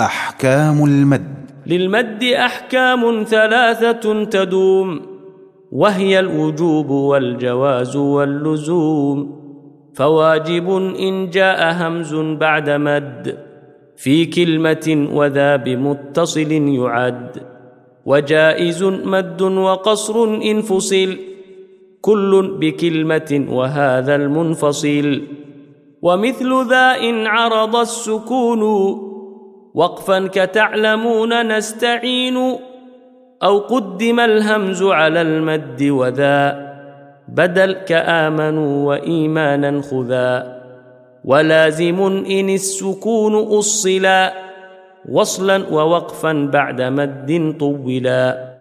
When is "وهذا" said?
23.50-24.14